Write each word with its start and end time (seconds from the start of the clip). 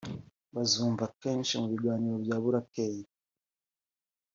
bazumva 0.55 1.03
kenshi 1.21 1.53
mu 1.61 1.67
biganiro 1.73 2.15
bya 2.25 2.37
burakeye 2.43 3.03